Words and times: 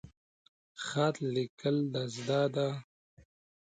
خط 0.85 1.15
لیکل 1.33 1.75
د 1.93 1.95
زده 2.15 2.41
ده؟ 2.55 2.69